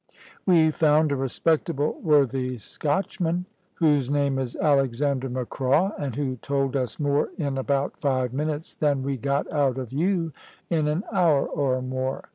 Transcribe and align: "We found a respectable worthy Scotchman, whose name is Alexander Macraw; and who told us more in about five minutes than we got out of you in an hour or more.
"We 0.47 0.71
found 0.71 1.11
a 1.11 1.15
respectable 1.15 1.99
worthy 2.01 2.57
Scotchman, 2.57 3.45
whose 3.75 4.09
name 4.09 4.39
is 4.39 4.55
Alexander 4.55 5.29
Macraw; 5.29 5.91
and 5.95 6.15
who 6.15 6.37
told 6.37 6.75
us 6.75 6.99
more 6.99 7.29
in 7.37 7.55
about 7.55 7.99
five 8.01 8.33
minutes 8.33 8.73
than 8.73 9.03
we 9.03 9.15
got 9.17 9.53
out 9.53 9.77
of 9.77 9.93
you 9.93 10.31
in 10.71 10.87
an 10.87 11.03
hour 11.13 11.45
or 11.45 11.83
more. 11.83 12.23